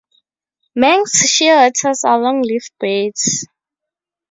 [0.73, 3.45] Manx shearwaters are long-lived birds.